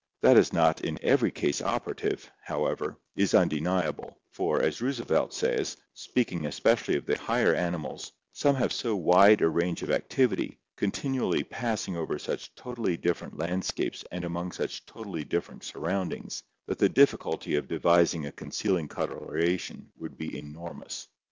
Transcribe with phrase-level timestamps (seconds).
[0.21, 5.77] That it is not in every case operative, however, is undeniable, for, as Roosevelt says,
[5.93, 10.57] speaking especially of the higher animals, some have so wide a range of ac tivity,
[10.75, 16.89] continually passing over such totally different landscapes and among such totally different surroundings, that the
[16.89, 21.09] difficulty of devising a concealing coloration would be enormous (191 1).